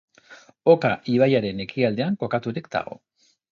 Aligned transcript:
Oka 0.73 0.91
ibaiaren 1.17 1.63
ekialdean 1.67 2.19
kokaturik 2.25 2.73
dago. 2.79 3.01